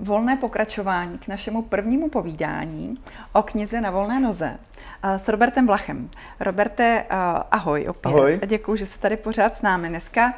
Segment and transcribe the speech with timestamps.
[0.00, 2.98] volné pokračování k našemu prvnímu povídání
[3.32, 4.58] o knize Na volné noze
[5.02, 6.10] s Robertem Vlachem.
[6.40, 7.04] Roberte,
[7.50, 8.14] ahoj opět.
[8.14, 8.38] Ahoj.
[8.42, 10.34] A děkuji, že jste tady pořád s námi dneska.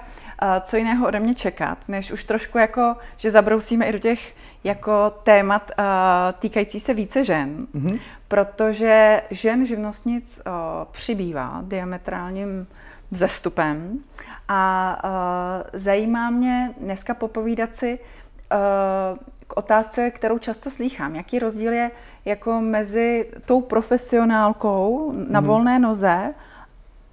[0.63, 5.11] Co jiného ode mě čekat, než už trošku jako, že zabrousíme i do těch jako
[5.23, 5.71] témat
[6.39, 8.01] týkající se více žen, mm-hmm.
[8.29, 10.43] protože žen živnostnic
[10.93, 12.67] přibývá diametrálním
[13.11, 13.99] vzestupem
[14.49, 14.99] a
[15.73, 17.99] zajímá mě dneska popovídat si
[19.47, 21.17] k otázce, kterou často slýchám.
[21.17, 21.91] Jaký rozdíl je
[22.25, 25.47] jako mezi tou profesionálkou na mm.
[25.47, 26.35] volné noze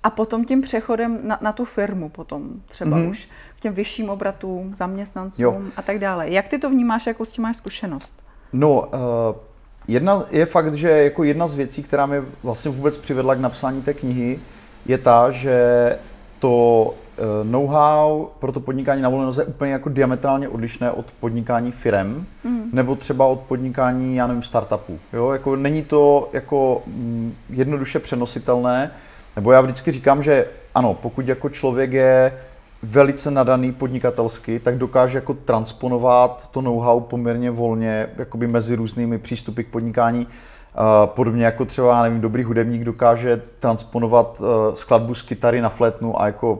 [0.03, 3.09] a potom tím přechodem na, na tu firmu potom třeba mm.
[3.09, 5.61] už k těm vyšším obratům, zaměstnancům jo.
[5.77, 6.30] a tak dále.
[6.30, 8.13] Jak ty to vnímáš, jakou s tím máš zkušenost?
[8.53, 8.89] No, uh,
[9.88, 13.81] jedna, je fakt, že jako jedna z věcí, která mě vlastně vůbec přivedla k napsání
[13.81, 14.39] té knihy,
[14.85, 15.99] je ta, že
[16.39, 17.09] to Eh,
[17.44, 22.26] know-how pro to podnikání na volné noze je úplně jako diametrálně odlišné od podnikání firem,
[22.44, 22.70] mm.
[22.73, 25.00] nebo třeba od podnikání, já nevím, startupů.
[25.14, 25.32] Jo?
[25.32, 28.92] Jako není to jako mm, jednoduše přenositelné,
[29.36, 30.45] nebo já vždycky říkám, že
[30.76, 32.34] ano, pokud jako člověk je
[32.84, 39.64] velice nadaný podnikatelsky, tak dokáže jako transponovat to know-how poměrně volně jakoby mezi různými přístupy
[39.64, 40.28] k podnikání.
[40.28, 46.22] Uh, podobně jako třeba, nevím, dobrý hudebník dokáže transponovat uh, skladbu z kytary na flétnu
[46.22, 46.59] a jako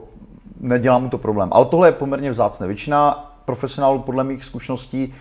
[0.60, 1.48] nedělá mu to problém.
[1.52, 2.66] Ale tohle je poměrně vzácné.
[2.66, 5.14] Většina profesionálů podle mých zkušeností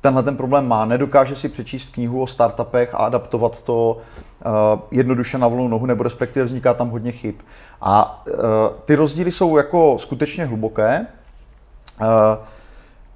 [0.00, 0.84] tenhle ten problém má.
[0.84, 4.52] Nedokáže si přečíst knihu o startupech a adaptovat to uh,
[4.90, 7.34] jednoduše na volnou nohu, nebo respektive vzniká tam hodně chyb.
[7.80, 8.34] A uh,
[8.84, 11.06] ty rozdíly jsou jako skutečně hluboké.
[12.00, 12.06] Uh,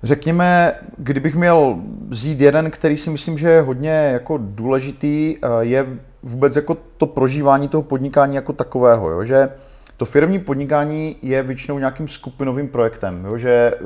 [0.03, 1.77] Řekněme, kdybych měl
[2.09, 5.87] vzít jeden, který si myslím, že je hodně jako důležitý, je
[6.23, 9.25] vůbec jako to prožívání toho podnikání jako takového, jo?
[9.25, 9.49] že
[9.97, 13.39] to firmní podnikání je většinou nějakým skupinovým projektem, jo?
[13.39, 13.79] že eh,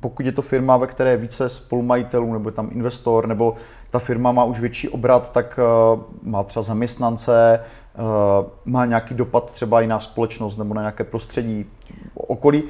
[0.00, 3.54] pokud je to firma, ve které je více spolumajitelů, nebo je tam investor, nebo
[3.90, 5.60] ta firma má už větší obrat, tak
[5.94, 7.60] uh, má třeba zaměstnance,
[7.98, 11.66] uh, má nějaký dopad třeba i na společnost nebo na nějaké prostředí
[12.14, 12.62] okolí.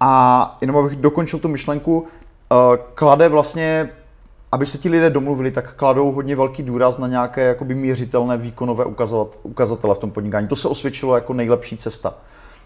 [0.00, 2.06] A jenom abych dokončil tu myšlenku,
[2.94, 3.90] klade vlastně
[4.56, 8.84] aby se ti lidé domluvili, tak kladou hodně velký důraz na nějaké jakoby měřitelné výkonové
[9.42, 10.48] ukazatele v tom podnikání.
[10.48, 12.14] To se osvědčilo jako nejlepší cesta.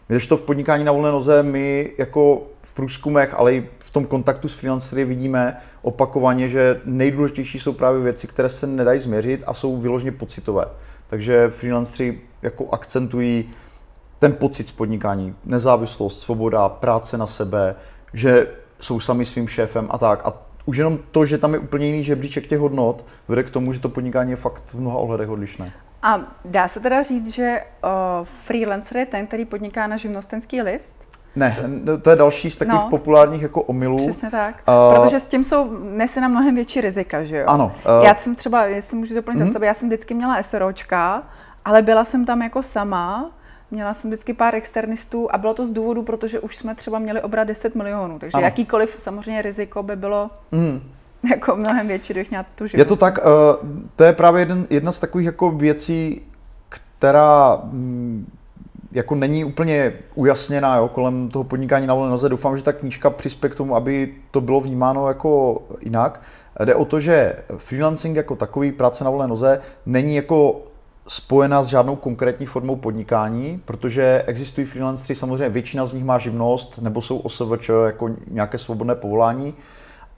[0.06, 4.06] Když to v podnikání na volné noze my jako v průzkumech, ale i v tom
[4.06, 9.54] kontaktu s freelancery vidíme opakovaně, že nejdůležitější jsou právě věci, které se nedají změřit a
[9.54, 10.64] jsou vyloženě pocitové.
[11.08, 13.50] Takže freelancery jako akcentují
[14.18, 17.74] ten pocit z podnikání, nezávislost, svoboda, práce na sebe,
[18.12, 18.46] že
[18.80, 20.26] jsou sami svým šéfem a tak.
[20.26, 23.72] A už jenom to, že tam je úplně jiný žebříček těch hodnot, vede k tomu,
[23.72, 25.72] že to podnikání je fakt v mnoha ohledech odlišné.
[26.02, 27.90] A dá se teda říct, že uh,
[28.24, 31.10] freelancer je ten, který podniká na živnostenský list?
[31.36, 31.56] Ne,
[32.02, 33.96] to je další z takových no, populárních jako omylů.
[33.96, 37.44] Přesně tak, uh, protože s tím jsou nese na mnohem větší rizika, že jo?
[37.48, 37.72] Ano.
[37.98, 39.40] Uh, já jsem třeba, jestli můžu doplnit mm-hmm.
[39.40, 39.52] za mhm.
[39.52, 41.22] sebe, já jsem vždycky měla SROčka,
[41.64, 43.30] ale byla jsem tam jako sama
[43.70, 47.22] Měla jsem vždycky pár externistů a bylo to z důvodu, protože už jsme třeba měli
[47.22, 48.44] obrat 10 milionů, takže ano.
[48.44, 50.82] jakýkoliv samozřejmě riziko by bylo mm.
[51.30, 52.78] jako mnohem větší, kdybych měla tu život.
[52.78, 56.22] Je to tak, uh, to je právě jeden, jedna z takových jako věcí,
[56.68, 58.26] která mm,
[58.92, 62.28] jako není úplně ujasněná jo, kolem toho podnikání na volné noze.
[62.28, 66.20] Doufám, že ta knížka přispěje k tomu, aby to bylo vnímáno jako jinak.
[66.64, 70.62] Jde o to, že freelancing jako takový, práce na volné noze, není jako
[71.08, 76.78] spojena s žádnou konkrétní formou podnikání, protože existují freelanceri, samozřejmě většina z nich má živnost
[76.78, 79.54] nebo jsou OSVČ jako nějaké svobodné povolání,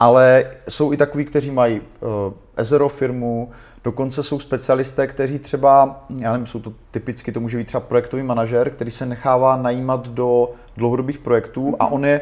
[0.00, 2.08] ale jsou i takoví, kteří mají uh,
[2.56, 3.50] ezero firmu,
[3.84, 8.22] dokonce jsou specialisté, kteří třeba, já nevím, jsou to typicky, to může být třeba projektový
[8.22, 12.20] manažer, který se nechává najímat do dlouhodobých projektů a on je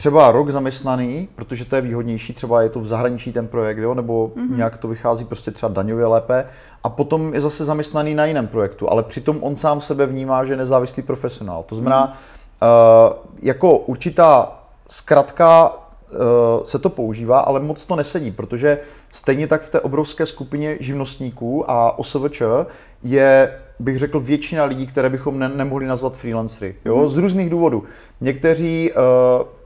[0.00, 3.94] třeba rok zaměstnaný, protože to je výhodnější, třeba je to v zahraničí ten projekt, jo,
[3.94, 4.56] nebo mm-hmm.
[4.56, 6.44] nějak to vychází prostě třeba daňově lépe,
[6.82, 10.52] a potom je zase zaměstnaný na jiném projektu, ale přitom on sám sebe vnímá, že
[10.52, 11.62] je nezávislý profesionál.
[11.62, 13.10] To znamená, mm-hmm.
[13.10, 14.52] uh, jako určitá
[14.88, 16.18] zkratka uh,
[16.64, 18.78] se to používá, ale moc to nesedí, protože
[19.12, 22.42] stejně tak v té obrovské skupině živnostníků a OSVČ
[23.02, 26.74] je bych řekl, většina lidí, které bychom ne- nemohli nazvat freelancery.
[26.84, 26.96] Jo?
[26.96, 27.08] Mm.
[27.08, 27.84] Z různých důvodů.
[28.20, 29.59] Někteří uh,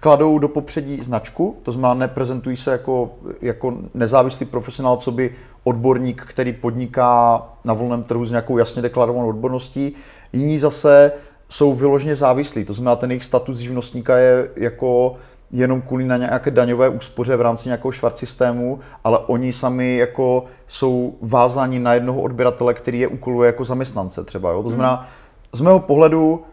[0.00, 3.10] kladou do popředí značku, to znamená neprezentují se jako,
[3.40, 5.34] jako nezávislý profesionál, co by
[5.64, 9.94] odborník, který podniká na volném trhu s nějakou jasně deklarovanou odborností.
[10.32, 11.12] Jiní zase
[11.48, 15.16] jsou vyloženě závislí, to znamená ten jejich status živnostníka je jako
[15.52, 20.44] jenom kvůli na nějaké daňové úspoře v rámci nějakého švart systému, ale oni sami jako
[20.68, 24.50] jsou vázáni na jednoho odběratele, který je úkoluje jako zaměstnance třeba.
[24.50, 24.62] Jo?
[24.62, 25.08] To znamená,
[25.52, 26.44] z mého pohledu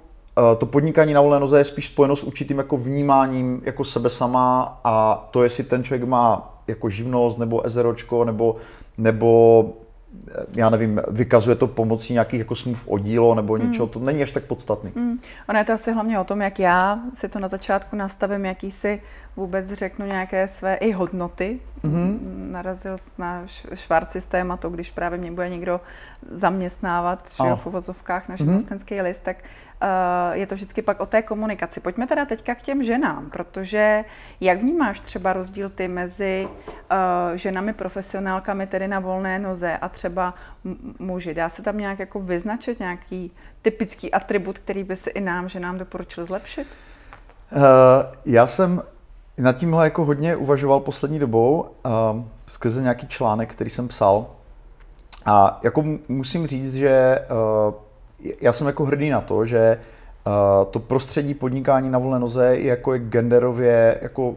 [0.58, 4.80] to podnikání na volné noze je spíš spojeno s určitým jako vnímáním jako sebe sama
[4.84, 8.56] a to, jestli ten člověk má jako živnost nebo ezeročko nebo,
[8.98, 9.64] nebo
[10.56, 13.68] já nevím, vykazuje to pomocí nějakých jako smluv o dílo nebo hmm.
[13.68, 13.92] něčeho, mm.
[13.92, 14.92] to není až tak podstatný.
[14.96, 15.20] Mm.
[15.50, 18.72] Ono je to asi hlavně o tom, jak já si to na začátku nastavím, jaký
[18.72, 19.02] si
[19.36, 21.60] vůbec řeknu nějaké své i hodnoty.
[21.84, 22.18] Mm-hmm.
[22.52, 23.44] Narazil na
[23.74, 25.82] švár systém a to, když právě mě bude někdo
[26.32, 29.04] zaměstnávat že v uvozovkách na živnostenský mm-hmm.
[29.04, 29.38] list, tak
[30.32, 31.80] je to vždycky pak o té komunikaci.
[31.80, 34.06] Pojďme teda teďka k těm ženám, protože
[34.42, 40.34] jak vnímáš třeba rozdíl ty mezi uh, ženami profesionálkami, tedy na volné noze a třeba
[41.00, 41.34] muži?
[41.34, 43.32] Dá se tam nějak jako vyznačit nějaký
[43.62, 46.68] typický atribut, který by si i nám, ženám doporučil zlepšit?
[47.56, 47.62] Uh,
[48.26, 48.82] já jsem
[49.38, 51.92] nad tímhle jako hodně uvažoval poslední dobou uh,
[52.48, 54.28] skrze nějaký článek, který jsem psal.
[55.26, 57.20] A jako musím říct, že
[57.68, 57.74] uh,
[58.42, 59.80] já jsem jako hrdý na to, že
[60.28, 60.34] uh,
[60.72, 64.36] to prostředí podnikání na volné noze je jako je genderově jako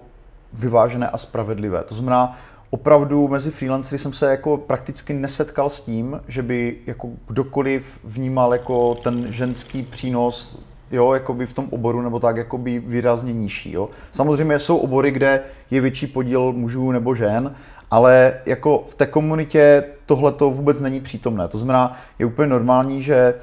[0.52, 1.82] vyvážené a spravedlivé.
[1.82, 2.38] To znamená,
[2.70, 8.52] opravdu mezi freelancery jsem se jako prakticky nesetkal s tím, že by jako kdokoliv vnímal
[8.52, 10.58] jako ten ženský přínos
[10.92, 13.72] jo, jakoby v tom oboru nebo tak jakoby výrazně nižší.
[13.72, 13.88] Jo.
[14.12, 15.40] Samozřejmě jsou obory, kde
[15.70, 17.54] je větší podíl mužů nebo žen,
[17.90, 21.48] ale jako v té komunitě tohle to vůbec není přítomné.
[21.48, 23.34] To znamená, je úplně normální, že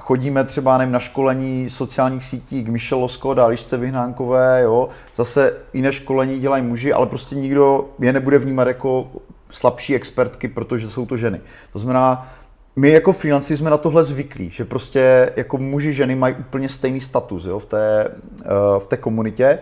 [0.00, 4.88] chodíme třeba nevím, na školení sociálních sítí k Michelosko, dálišce Vyhnánkové, jo.
[5.16, 9.08] zase jiné školení dělají muži, ale prostě nikdo je nebude vnímat jako
[9.50, 11.40] slabší expertky, protože jsou to ženy.
[11.72, 12.28] To znamená,
[12.76, 17.00] my jako freelanci jsme na tohle zvyklí, že prostě jako muži, ženy mají úplně stejný
[17.00, 18.10] status jo, v, té,
[18.44, 18.48] eh,
[18.78, 19.58] v té komunitě.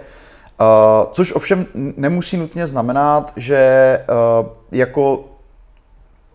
[0.61, 5.25] Uh, což ovšem nemusí nutně znamenat, že uh, jako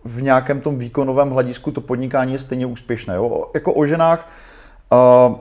[0.04, 3.14] v nějakém tom výkonovém hledisku to podnikání je stejně úspěšné.
[3.14, 3.46] Jo?
[3.54, 4.28] Jako o ženách,
[4.92, 5.36] uh,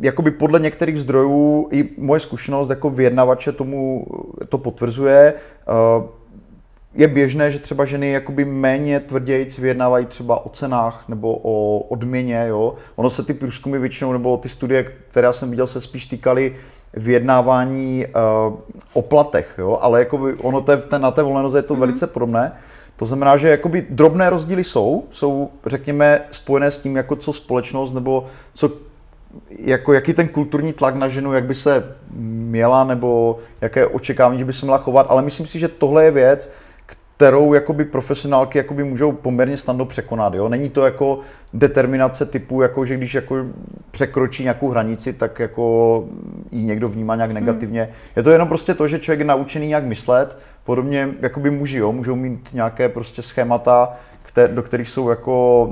[0.00, 4.06] jakoby podle některých zdrojů, i moje zkušenost jako vyjednavače tomu
[4.48, 5.34] to potvrzuje,
[5.98, 6.04] uh,
[6.94, 12.44] je běžné, že třeba ženy jakoby méně tvrdějíc vyjednávají třeba o cenách nebo o odměně,
[12.48, 12.74] jo.
[12.96, 16.56] Ono se ty průzkumy většinou, nebo ty studie, které jsem viděl, se spíš týkaly
[16.94, 18.54] vyjednávání uh,
[18.92, 19.78] o platech, jo.
[19.80, 21.80] Ale jakoby ono te, ten, na té volné noze je to mm-hmm.
[21.80, 22.52] velice podobné.
[22.96, 27.92] To znamená, že jakoby drobné rozdíly jsou, jsou řekněme spojené s tím, jako co společnost
[27.92, 28.70] nebo co
[29.58, 34.44] jako jaký ten kulturní tlak na ženu, jak by se měla, nebo jaké očekávání, že
[34.44, 36.50] by se měla chovat, ale myslím si, že tohle je věc,
[37.16, 40.34] kterou jakoby profesionálky jakoby můžou poměrně snadno překonat.
[40.34, 40.48] Jo?
[40.48, 41.20] Není to jako
[41.54, 43.36] determinace typu, jako že když jako
[43.90, 46.04] překročí nějakou hranici, tak jako
[46.52, 47.82] ji někdo vnímá nějak negativně.
[47.82, 47.92] Hmm.
[48.16, 51.92] Je to jenom prostě to, že člověk je naučený nějak myslet, podobně jakoby muži, jo?
[51.92, 55.68] můžou mít nějaké prostě schémata, které, do kterých jsou jako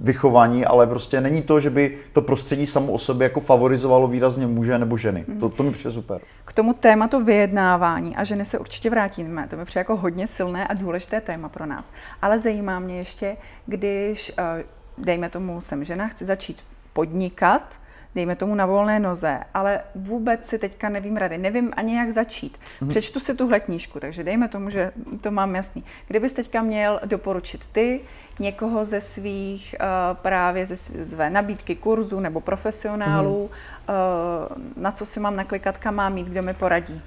[0.00, 4.46] vychování, ale prostě není to, že by to prostředí samo o sobě jako favorizovalo výrazně
[4.46, 5.24] muže nebo ženy.
[5.28, 5.40] Hmm.
[5.40, 6.20] To, to mi přijde super.
[6.44, 9.46] K tomu tématu vyjednávání a ženy se určitě vrátíme.
[9.50, 11.92] To mi přijde jako hodně silné a důležité téma pro nás.
[12.22, 13.36] Ale zajímá mě ještě,
[13.66, 14.64] když, eh,
[14.98, 16.62] dejme tomu, jsem žena, chci začít
[16.92, 17.78] podnikat,
[18.16, 22.56] dejme tomu na volné noze, ale vůbec si teďka nevím rady, nevím ani jak začít.
[22.56, 22.88] Mm-hmm.
[22.88, 25.84] Přečtu si tuhle knížku, takže dejme tomu, že to mám jasný.
[26.08, 28.00] Kdybys teďka měl doporučit ty,
[28.40, 30.76] někoho ze svých uh, právě ze
[31.06, 34.52] své nabídky kurzu nebo profesionálů, mm-hmm.
[34.76, 37.02] uh, na co si mám naklikat, kam mám mít, kdo mi poradí?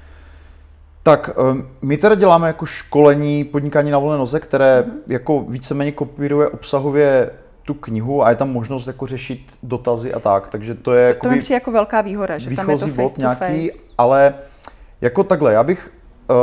[1.03, 4.99] Tak eh, my teda děláme jako školení podnikání na volné noze, které mm-hmm.
[5.07, 7.31] jako víceméně kopíruje obsahově
[7.69, 11.19] tu knihu a je tam možnost jako řešit dotazy a tak, takže to je to,
[11.19, 13.83] to mi přijde jako velká výhoda, že tam je to face nějaký, face.
[13.97, 14.33] ale
[15.01, 15.93] jako takhle, já bych
[16.29, 16.35] uh,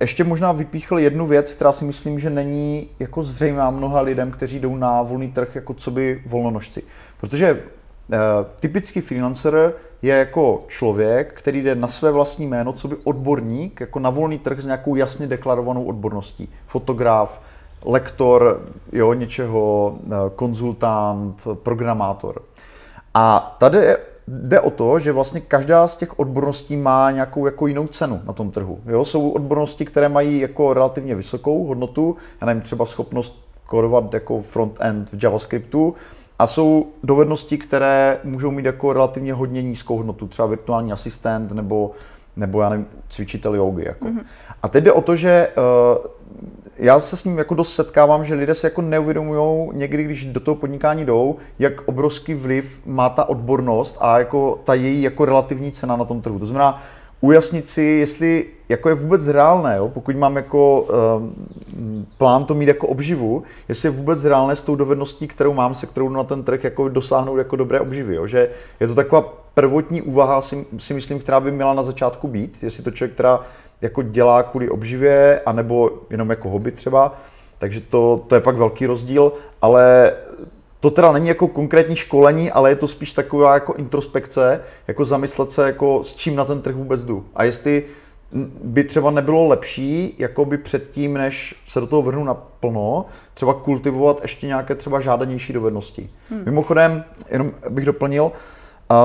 [0.00, 4.60] ještě možná vypíchl jednu věc, která si myslím, že není jako zřejmá mnoha lidem, kteří
[4.60, 6.82] jdou na volný trh jako co by volnonožci.
[7.20, 8.18] Protože uh,
[8.60, 13.98] typický freelancer je jako člověk, který jde na své vlastní jméno, co by odborník, jako
[13.98, 16.48] na volný trh s nějakou jasně deklarovanou odborností.
[16.66, 17.40] Fotograf,
[17.84, 18.62] lektor
[18.92, 22.42] jo, něčeho, eh, konzultant, programátor.
[23.14, 23.96] A tady
[24.28, 28.32] jde o to, že vlastně každá z těch odborností má nějakou jako jinou cenu na
[28.32, 28.80] tom trhu.
[28.86, 29.04] Jo?
[29.04, 35.10] Jsou odbornosti, které mají jako relativně vysokou hodnotu, já nevím, třeba schopnost kodovat jako front-end
[35.12, 35.94] v JavaScriptu,
[36.38, 41.90] a jsou dovednosti, které můžou mít jako relativně hodně nízkou hodnotu, třeba virtuální asistent nebo,
[42.36, 43.84] nebo já nevím, cvičitel jogy.
[43.86, 44.04] Jako.
[44.04, 44.24] Mm-hmm.
[44.62, 46.06] A teď jde o to, že uh,
[46.78, 50.40] já se s ním jako dost setkávám, že lidé se jako neuvědomují někdy, když do
[50.40, 55.72] toho podnikání jdou, jak obrovský vliv má ta odbornost a jako ta její jako relativní
[55.72, 56.38] cena na tom trhu.
[56.38, 56.82] To znamená,
[57.22, 59.88] ujasnit si, jestli jako je vůbec reálné, jo?
[59.88, 64.76] pokud mám jako um, plán to mít jako obživu, jestli je vůbec reálné s tou
[64.76, 68.14] dovedností, kterou mám, se kterou na ten trh jako dosáhnout jako dobré obživy.
[68.14, 68.26] Jo?
[68.26, 68.50] Že
[68.80, 72.82] je to taková prvotní úvaha, si, si myslím, která by měla na začátku být, jestli
[72.82, 73.40] to člověk, která
[73.80, 77.14] jako dělá kvůli obživě, anebo jenom jako hobby třeba,
[77.58, 80.12] takže to, to je pak velký rozdíl, ale
[80.82, 85.50] to teda není jako konkrétní školení, ale je to spíš taková jako introspekce, jako zamyslet
[85.50, 87.24] se, jako s čím na ten trh vůbec jdu.
[87.34, 87.84] A jestli
[88.64, 94.18] by třeba nebylo lepší, jako by předtím, než se do toho vrhnu naplno, třeba kultivovat
[94.22, 96.10] ještě nějaké třeba žádanější dovednosti.
[96.30, 96.42] Hmm.
[96.44, 98.98] Mimochodem, jenom bych doplnil, uh,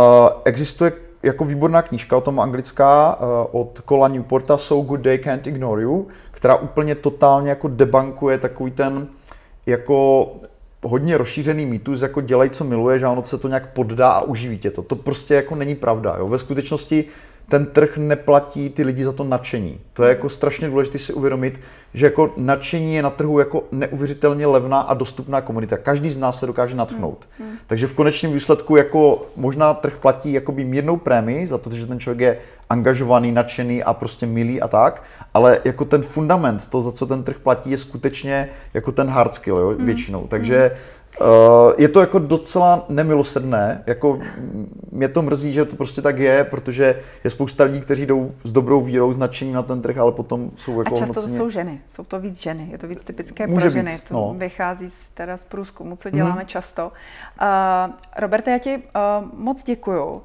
[0.46, 0.92] existuje
[1.24, 5.84] jako výborná knížka o tom anglická uh, od Cola Newporta So Good They Can't Ignore
[5.84, 9.08] You, která úplně totálně jako debankuje takový ten
[9.66, 10.28] jako
[10.84, 14.58] hodně rozšířený mýtus, jako dělej, co miluje, že ono se to nějak poddá a uživí
[14.58, 14.82] tě to.
[14.82, 16.16] To prostě jako není pravda.
[16.18, 16.28] Jo?
[16.28, 17.06] Ve skutečnosti
[17.50, 19.80] ten trh neplatí ty lidi za to nadšení.
[19.94, 21.60] To je jako strašně důležité si uvědomit,
[21.94, 25.78] že jako nadšení je na trhu jako neuvěřitelně levná a dostupná komunita.
[25.78, 27.28] Každý z nás se dokáže natchnout.
[27.40, 27.48] Hmm.
[27.48, 27.58] Hmm.
[27.68, 32.00] Takže v konečném výsledku jako možná trh platí jakoby mírnou prémii za to, že ten
[32.00, 32.38] člověk je
[32.70, 37.24] angažovaný, nadšený a prostě milý a tak, ale jako ten fundament, to, za co ten
[37.24, 39.86] trh platí, je skutečně jako ten hard skill, jo, hmm.
[39.86, 40.28] většinou.
[40.28, 40.97] Takže hmm
[41.78, 44.20] je to jako docela nemilosrdné, jako
[44.92, 48.52] mě to mrzí, že to prostě tak je, protože je spousta lidí, kteří jdou s
[48.52, 51.82] dobrou vírou, značení na ten trh, ale potom jsou jako A často to jsou ženy,
[51.88, 54.36] jsou to víc ženy, je to víc typické Může pro ženy, být, to no.
[54.38, 56.48] vychází z, teda z průzkumu, co děláme hmm.
[56.48, 56.92] často.
[57.42, 58.82] Uh, Roberte, já ti uh,
[59.34, 60.06] moc děkuju.
[60.06, 60.22] Uh,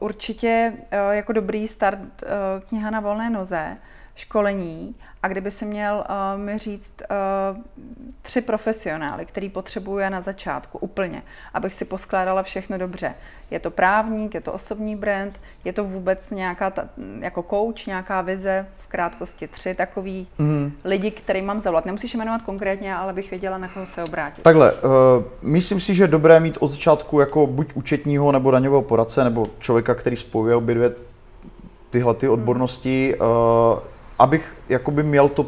[0.00, 2.28] určitě uh, jako dobrý start uh,
[2.68, 3.76] kniha na volné noze,
[4.14, 4.94] školení
[5.28, 7.62] a kdyby si měl uh, mi říct uh,
[8.22, 11.22] tři profesionály, který potřebuje na začátku úplně,
[11.54, 13.14] abych si poskládala všechno dobře.
[13.50, 16.88] Je to právník, je to osobní brand, je to vůbec nějaká ta,
[17.20, 20.72] jako coach, nějaká vize, v krátkosti tři takový mm.
[20.84, 21.86] lidi, který mám zavolat.
[21.86, 24.42] Nemusíš jmenovat konkrétně, ale bych věděla, na koho se obrátit.
[24.42, 24.80] Takhle, uh,
[25.42, 29.46] myslím si, že je dobré mít od začátku jako buď účetního nebo daňového poradce, nebo
[29.58, 30.92] člověka, který spojuje obě dvě
[31.90, 33.14] tyhle ty odbornosti.
[33.20, 33.78] Uh,
[34.18, 35.46] abych jakoby měl to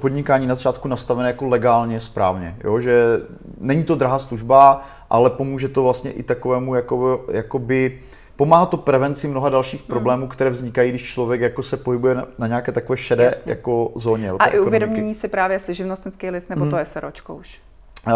[0.00, 2.80] podnikání na začátku nastavené jako legálně správně, jo?
[2.80, 3.20] že
[3.60, 8.00] není to drahá služba, ale pomůže to vlastně i takovému jako, jakoby,
[8.36, 9.86] pomáhá to prevenci mnoha dalších hmm.
[9.86, 10.28] problémů, mm.
[10.28, 13.52] které vznikají, když člověk jako se pohybuje na, na nějaké takové šedé Jasně.
[13.52, 14.30] jako zóně.
[14.38, 16.70] A i uvědomění si právě, jestli živnostenský list nebo mm.
[16.70, 17.58] to je seročko už.
[18.06, 18.12] Uh,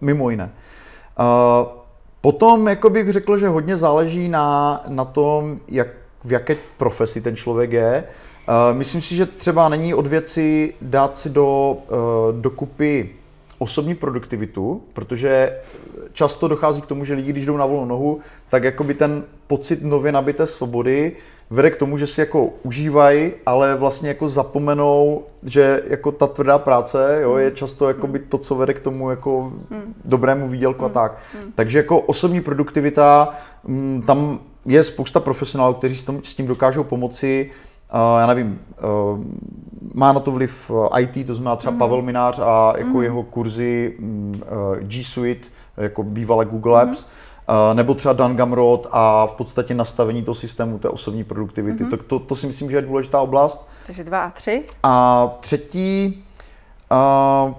[0.00, 0.50] mimo jiné.
[1.18, 1.68] Uh,
[2.20, 5.88] potom jako bych řekl, že hodně záleží na, na tom, jak,
[6.24, 8.04] v jaké profesi ten člověk je.
[8.04, 8.27] Eh,
[8.72, 11.96] myslím si, že třeba není od věci dát si do uh,
[12.40, 13.10] dokupy
[13.58, 15.60] osobní produktivitu, protože
[16.12, 19.82] často dochází k tomu, že lidi, když jdou na volnou nohu, tak jakoby ten pocit
[19.82, 21.12] nově nabité svobody
[21.50, 26.58] vede k tomu, že si jako užívají, ale vlastně jako zapomenou, že jako ta tvrdá
[26.58, 29.94] práce jo, je často jakoby to, co vede k tomu jako hmm.
[30.04, 30.94] dobrému výdělku a hmm.
[30.94, 31.18] tak.
[31.34, 31.52] Hmm.
[31.54, 37.50] Takže jako osobní produktivita, mm, tam je spousta profesionálů, kteří s tím dokážou pomoci
[38.20, 38.60] já nevím,
[39.12, 39.24] uh,
[39.94, 41.78] má na to vliv eh, IT, to znamená třeba mm.
[41.78, 43.02] Pavel Minář a jako mm.
[43.02, 44.42] jeho kurzy mm,
[44.80, 47.54] G Suite, jako bývalé Google Apps, mm.
[47.70, 51.84] uh, nebo třeba Dan Gamrod a v podstatě nastavení toho systému té osobní produktivity.
[51.84, 51.90] Mm.
[51.90, 53.68] To, to, to si myslím, že je důležitá oblast.
[53.86, 54.64] Takže dva a tři.
[54.82, 56.24] A třetí,
[57.46, 57.54] uh,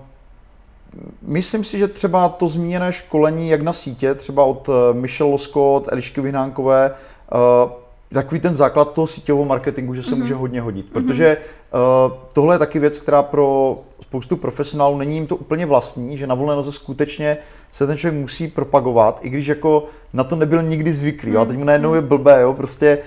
[1.21, 5.91] myslím si, že třeba to zmíněné školení, jak na sítě, třeba od Michelle Losko, od
[5.91, 6.91] Elišky Vyhnánkové,
[7.33, 7.71] uh,
[8.13, 10.20] takový ten základ toho síťového marketingu, že se mm-hmm.
[10.20, 10.86] může hodně hodit.
[10.86, 10.94] Mhm.
[10.94, 16.18] Protože uh, tohle je taky věc, která pro spoustu profesionálů není jim to úplně vlastní,
[16.18, 17.38] že na volné noze skutečně
[17.72, 21.32] se ten člověk musí propagovat, i když jako na to nebyl nikdy zvyklý.
[21.32, 21.42] Mm-hmm.
[21.42, 22.98] A teď mu najednou je blbé, jo, prostě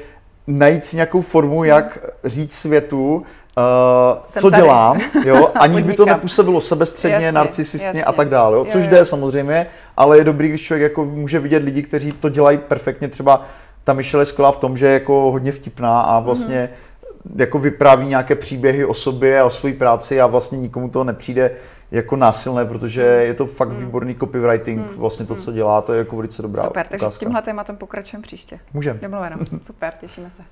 [0.46, 1.66] najít si nějakou formu, mm-hmm.
[1.66, 3.22] jak říct světu,
[3.56, 4.62] Uh, co tady.
[4.62, 8.04] dělám, jo, aniž by to nepůsobilo sebestředně, jasně, narcisistně jasně.
[8.04, 8.90] a tak dále, jo, což jo, jo.
[8.90, 9.66] jde samozřejmě,
[9.96, 13.44] ale je dobrý, když člověk jako může vidět lidi, kteří to dělají perfektně, třeba
[13.84, 17.40] ta Michelle je skvělá v tom, že je jako hodně vtipná a vlastně mm-hmm.
[17.40, 21.50] jako vypráví nějaké příběhy o sobě a o své práci a vlastně nikomu to nepřijde
[21.90, 23.26] jako násilné, protože mhm.
[23.26, 23.76] je to fakt mm.
[23.76, 24.96] výborný copywriting, mm.
[24.96, 25.42] vlastně to, mhm.
[25.42, 26.98] co dělá, to je jako velice dobrá Super, ukázka.
[26.98, 28.60] takže s tímhle tématem pokračujeme příště.
[28.72, 28.98] Můžeme.
[29.02, 29.36] Domluveno.
[29.62, 30.42] Super, těšíme se.